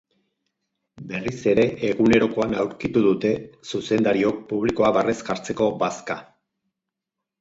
Berriz 1.09 1.35
ere, 1.51 1.65
egunerokoan 1.89 2.57
aurkitu 2.63 3.03
dute 3.09 3.33
zuzendariok 3.73 4.43
publikoa 4.53 4.91
barrez 4.97 5.17
jartzeko 5.29 5.69
bazka. 5.85 6.19